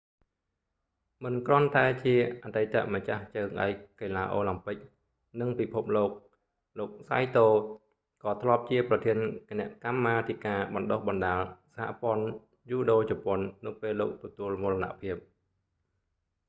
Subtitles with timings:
[1.23, 4.77] មិនគ្រាន់តែជាអតីតម្ចាស់ជើងឯកកីឡាអូឡាំពិក
[5.39, 6.11] និងពិភពលោក
[6.79, 7.47] លោក saito សៃតូ
[8.23, 9.17] ក៏ធ្លាប់ជាប្រធាន
[9.49, 11.39] គណៈកម្មាធិការបណ្តុះបណ្តាល
[11.77, 12.23] សហព័ន្ធ
[12.69, 15.15] យូដូជប៉ុន នៅពេលលោកទទួលមរណភាព